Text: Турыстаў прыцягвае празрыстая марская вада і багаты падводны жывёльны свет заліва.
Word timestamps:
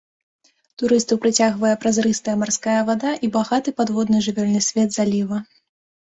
Турыстаў 0.81 1.19
прыцягвае 1.25 1.73
празрыстая 1.83 2.35
марская 2.45 2.79
вада 2.89 3.11
і 3.27 3.31
багаты 3.37 3.69
падводны 3.83 4.17
жывёльны 4.31 4.61
свет 4.71 4.89
заліва. 4.99 5.37